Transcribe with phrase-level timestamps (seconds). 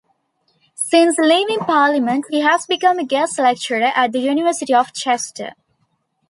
[0.89, 5.53] Since leaving Parliament he has become a guest lecturer at the University of Chester.